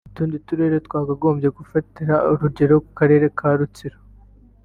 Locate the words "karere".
2.99-3.25